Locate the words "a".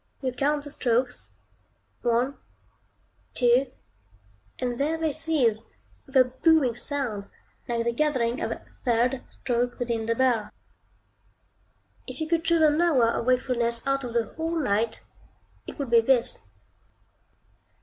6.17-6.23, 8.49-8.65